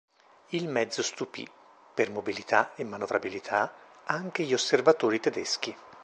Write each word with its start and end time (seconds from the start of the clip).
Il 0.47 0.67
mezzo 0.67 1.03
stupì, 1.03 1.47
per 1.93 2.09
mobilità 2.09 2.73
e 2.73 2.83
manovrabilità, 2.83 3.71
anche 4.05 4.41
gli 4.41 4.53
osservatori 4.55 5.19
tedeschi. 5.19 5.77